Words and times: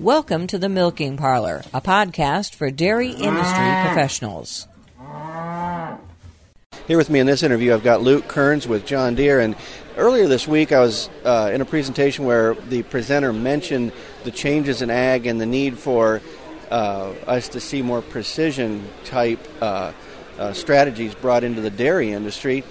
Welcome 0.00 0.46
to 0.46 0.56
the 0.56 0.70
Milking 0.70 1.18
Parlor, 1.18 1.62
a 1.74 1.82
podcast 1.82 2.54
for 2.54 2.70
dairy 2.70 3.10
industry 3.10 3.66
professionals. 3.84 4.66
Here 6.88 6.96
with 6.96 7.10
me 7.10 7.18
in 7.18 7.26
this 7.26 7.42
interview, 7.42 7.74
I've 7.74 7.84
got 7.84 8.00
Luke 8.00 8.26
Kerns 8.26 8.66
with 8.66 8.86
John 8.86 9.14
Deere. 9.14 9.40
And 9.40 9.56
earlier 9.98 10.26
this 10.26 10.48
week, 10.48 10.72
I 10.72 10.80
was 10.80 11.10
uh, 11.22 11.50
in 11.52 11.60
a 11.60 11.66
presentation 11.66 12.24
where 12.24 12.54
the 12.54 12.82
presenter 12.84 13.30
mentioned 13.30 13.92
the 14.24 14.30
changes 14.30 14.80
in 14.80 14.88
ag 14.88 15.26
and 15.26 15.38
the 15.38 15.44
need 15.44 15.76
for 15.76 16.22
uh, 16.70 17.10
us 17.26 17.50
to 17.50 17.60
see 17.60 17.82
more 17.82 18.00
precision 18.00 18.88
type 19.04 19.46
uh, 19.60 19.92
uh 20.40 20.52
strategies 20.52 21.14
brought 21.14 21.44
into 21.44 21.60
the 21.60 21.70
dairy 21.70 22.10
industry. 22.10 22.64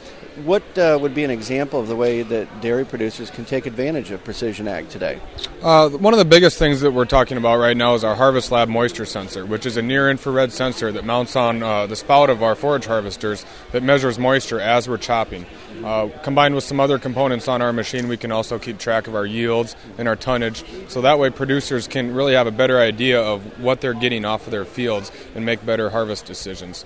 What 0.45 0.63
uh, 0.77 0.97
would 1.01 1.13
be 1.13 1.25
an 1.25 1.31
example 1.31 1.81
of 1.81 1.87
the 1.87 1.97
way 1.97 2.21
that 2.21 2.61
dairy 2.61 2.85
producers 2.85 3.29
can 3.29 3.43
take 3.43 3.65
advantage 3.65 4.09
of 4.11 4.23
precision 4.23 4.69
ag 4.69 4.87
today? 4.87 5.19
Uh, 5.61 5.89
one 5.89 6.13
of 6.13 6.17
the 6.17 6.23
biggest 6.23 6.57
things 6.57 6.79
that 6.81 6.91
we're 6.91 7.05
talking 7.05 7.35
about 7.35 7.57
right 7.59 7.75
now 7.75 7.93
is 7.95 8.05
our 8.05 8.15
Harvest 8.15 8.49
Lab 8.49 8.69
moisture 8.69 9.05
sensor, 9.05 9.45
which 9.45 9.65
is 9.65 9.75
a 9.75 9.81
near 9.81 10.09
infrared 10.09 10.53
sensor 10.53 10.93
that 10.93 11.03
mounts 11.03 11.35
on 11.35 11.61
uh, 11.61 11.87
the 11.87 11.95
spout 11.95 12.29
of 12.29 12.41
our 12.41 12.55
forage 12.55 12.85
harvesters 12.85 13.45
that 13.73 13.83
measures 13.83 14.17
moisture 14.17 14.61
as 14.61 14.87
we're 14.87 14.97
chopping. 14.97 15.45
Uh, 15.83 16.07
combined 16.23 16.55
with 16.55 16.63
some 16.63 16.79
other 16.79 16.99
components 16.99 17.49
on 17.49 17.61
our 17.61 17.73
machine, 17.73 18.07
we 18.07 18.15
can 18.15 18.31
also 18.31 18.57
keep 18.57 18.77
track 18.77 19.07
of 19.07 19.15
our 19.15 19.25
yields 19.25 19.75
and 19.97 20.07
our 20.07 20.15
tonnage. 20.15 20.63
So 20.87 21.01
that 21.01 21.19
way, 21.19 21.31
producers 21.31 21.87
can 21.87 22.13
really 22.13 22.33
have 22.33 22.47
a 22.47 22.51
better 22.51 22.79
idea 22.79 23.21
of 23.21 23.59
what 23.59 23.81
they're 23.81 23.93
getting 23.93 24.23
off 24.23 24.47
of 24.47 24.51
their 24.51 24.65
fields 24.65 25.11
and 25.35 25.45
make 25.45 25.65
better 25.65 25.89
harvest 25.89 26.25
decisions. 26.25 26.85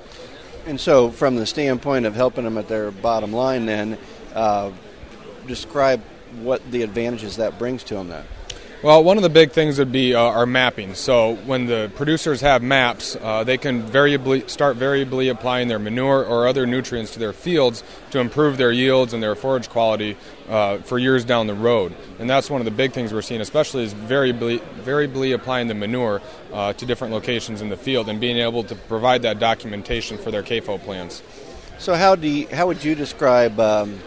And 0.66 0.80
so, 0.80 1.12
from 1.12 1.36
the 1.36 1.46
standpoint 1.46 2.06
of 2.06 2.16
helping 2.16 2.46
them 2.46 2.58
at 2.58 2.70
their 2.70 2.92
bottom 2.92 3.34
line, 3.34 3.66
then 3.66 3.98
uh, 4.34 4.72
describe 5.46 6.02
what 6.42 6.72
the 6.72 6.84
advantages 6.84 7.36
that 7.38 7.60
brings 7.60 7.84
to 7.86 7.96
them. 7.96 8.08
Then. 8.08 8.26
Well, 8.84 9.02
one 9.02 9.16
of 9.16 9.24
the 9.24 9.30
big 9.30 9.54
things 9.54 9.80
would 9.80 9.94
be 9.94 10.14
uh, 10.14 10.20
our 10.20 10.46
mapping. 10.46 10.94
So 10.96 11.36
when 11.46 11.68
the 11.68 11.90
producers 11.96 12.42
have 12.42 12.62
maps, 12.62 13.16
uh, 13.16 13.46
they 13.46 13.58
can 13.58 13.82
variably 13.84 14.46
start 14.50 14.76
variably 14.76 15.30
applying 15.30 15.70
their 15.70 15.80
manure 15.80 16.26
or 16.26 16.50
other 16.50 16.68
nutrients 16.68 17.14
to 17.14 17.20
their 17.20 17.32
fields 17.32 17.82
to 18.12 18.20
improve 18.20 18.58
their 18.58 18.74
yields 18.74 19.14
and 19.14 19.24
their 19.24 19.36
forage 19.36 19.70
quality 19.70 20.18
uh, 20.50 20.80
for 20.80 21.00
years 21.00 21.24
down 21.24 21.48
the 21.48 21.54
road. 21.54 21.96
And 22.20 22.30
that's 22.30 22.50
one 22.50 22.60
of 22.60 22.66
the 22.66 22.72
big 22.72 22.92
things 22.92 23.14
we're 23.14 23.22
seeing, 23.22 23.40
especially 23.40 23.86
is 23.86 23.94
variably 23.94 24.58
variably 24.82 25.32
applying 25.32 25.70
the 25.70 25.76
manure 25.76 26.22
uh, 26.52 26.74
to 26.74 26.86
different 26.86 27.14
locations 27.14 27.62
in 27.62 27.70
the 27.70 27.78
field 27.78 28.10
and 28.10 28.20
being 28.20 28.36
able 28.36 28.66
to 28.66 28.76
provide 28.76 29.22
that 29.22 29.40
documentation 29.40 30.18
for 30.18 30.30
their 30.30 30.44
CAFO 30.44 30.84
plans. 30.84 31.24
So 31.78 31.96
how 31.96 32.16
do 32.18 32.28
you, 32.28 32.48
how 32.50 32.68
would 32.68 32.84
you 32.84 32.96
describe? 32.96 33.58
Um 33.62 34.02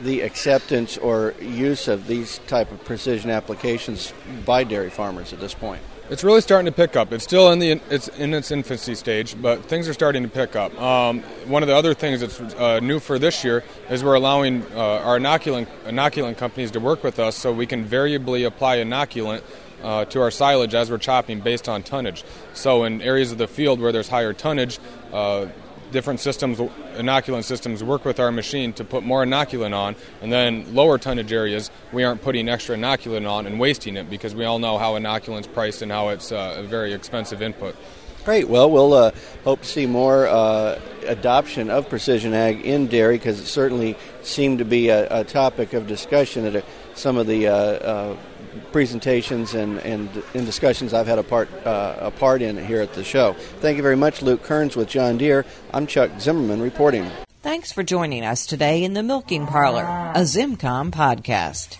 the 0.00 0.20
acceptance 0.20 0.96
or 0.98 1.34
use 1.40 1.88
of 1.88 2.06
these 2.06 2.38
type 2.46 2.70
of 2.72 2.84
precision 2.84 3.30
applications 3.30 4.12
by 4.44 4.64
dairy 4.64 4.90
farmers 4.90 5.32
at 5.32 5.40
this 5.40 5.54
point? 5.54 5.82
It's 6.10 6.24
really 6.24 6.40
starting 6.40 6.64
to 6.64 6.72
pick 6.72 6.96
up. 6.96 7.12
It's 7.12 7.24
still 7.24 7.52
in 7.52 7.58
the 7.58 7.72
it's 7.90 8.08
in 8.08 8.32
its 8.32 8.50
infancy 8.50 8.94
stage, 8.94 9.40
but 9.42 9.62
things 9.66 9.86
are 9.88 9.92
starting 9.92 10.22
to 10.22 10.28
pick 10.28 10.56
up. 10.56 10.74
Um, 10.80 11.20
one 11.46 11.62
of 11.62 11.66
the 11.66 11.76
other 11.76 11.92
things 11.92 12.20
that's 12.20 12.40
uh, 12.40 12.80
new 12.80 12.98
for 12.98 13.18
this 13.18 13.44
year 13.44 13.62
is 13.90 14.02
we're 14.02 14.14
allowing 14.14 14.62
uh, 14.72 14.78
our 15.04 15.18
inoculant 15.18 15.66
inoculant 15.84 16.38
companies 16.38 16.70
to 16.70 16.80
work 16.80 17.04
with 17.04 17.18
us, 17.18 17.36
so 17.36 17.52
we 17.52 17.66
can 17.66 17.84
variably 17.84 18.44
apply 18.44 18.78
inoculant 18.78 19.42
uh, 19.82 20.06
to 20.06 20.22
our 20.22 20.30
silage 20.30 20.74
as 20.74 20.90
we're 20.90 20.96
chopping 20.96 21.40
based 21.40 21.68
on 21.68 21.82
tonnage. 21.82 22.24
So 22.54 22.84
in 22.84 23.02
areas 23.02 23.30
of 23.30 23.36
the 23.36 23.46
field 23.46 23.78
where 23.78 23.92
there's 23.92 24.08
higher 24.08 24.32
tonnage, 24.32 24.78
uh, 25.12 25.48
different 25.90 26.20
systems, 26.20 26.58
inoculant 26.58 27.44
systems, 27.44 27.82
work 27.82 28.04
with 28.04 28.20
our 28.20 28.30
machine 28.32 28.72
to 28.74 28.84
put 28.84 29.02
more 29.02 29.24
inoculant 29.24 29.74
on, 29.74 29.96
and 30.22 30.32
then 30.32 30.74
lower 30.74 30.98
tonnage 30.98 31.32
areas, 31.32 31.70
we 31.92 32.04
aren't 32.04 32.22
putting 32.22 32.48
extra 32.48 32.76
inoculant 32.76 33.28
on 33.28 33.46
and 33.46 33.58
wasting 33.58 33.96
it 33.96 34.10
because 34.10 34.34
we 34.34 34.44
all 34.44 34.58
know 34.58 34.78
how 34.78 34.94
inoculant's 34.94 35.46
priced 35.46 35.82
and 35.82 35.90
how 35.92 36.08
it's 36.08 36.32
uh, 36.32 36.56
a 36.58 36.62
very 36.62 36.92
expensive 36.92 37.42
input. 37.42 37.76
Great. 38.24 38.48
Well, 38.48 38.70
we'll 38.70 38.92
uh, 38.92 39.12
hope 39.44 39.62
to 39.62 39.66
see 39.66 39.86
more 39.86 40.26
uh, 40.26 40.78
adoption 41.06 41.70
of 41.70 41.88
precision 41.88 42.34
ag 42.34 42.60
in 42.60 42.86
dairy 42.86 43.16
because 43.16 43.40
it 43.40 43.46
certainly 43.46 43.96
seemed 44.22 44.58
to 44.58 44.66
be 44.66 44.90
a, 44.90 45.20
a 45.20 45.24
topic 45.24 45.72
of 45.72 45.86
discussion 45.86 46.44
at 46.44 46.56
a, 46.56 46.64
some 46.94 47.16
of 47.16 47.26
the 47.26 47.48
uh, 47.48 47.54
uh, 47.54 48.16
presentations 48.58 49.54
and, 49.54 49.78
and 49.78 50.08
in 50.34 50.44
discussions 50.44 50.94
I've 50.94 51.06
had 51.06 51.18
a 51.18 51.22
part, 51.22 51.48
uh, 51.66 51.96
a 52.00 52.10
part 52.10 52.42
in 52.42 52.56
here 52.64 52.80
at 52.80 52.94
the 52.94 53.04
show. 53.04 53.34
Thank 53.60 53.76
you 53.76 53.82
very 53.82 53.96
much, 53.96 54.22
Luke 54.22 54.42
Kerns 54.42 54.76
with 54.76 54.88
John 54.88 55.18
Deere. 55.18 55.44
I'm 55.72 55.86
Chuck 55.86 56.10
Zimmerman 56.20 56.60
reporting. 56.60 57.10
Thanks 57.42 57.72
for 57.72 57.82
joining 57.82 58.24
us 58.24 58.46
today 58.46 58.82
in 58.82 58.94
the 58.94 59.02
Milking 59.02 59.46
Parlor, 59.46 59.84
a 60.14 60.22
ZimmComm 60.22 60.90
podcast. 60.90 61.78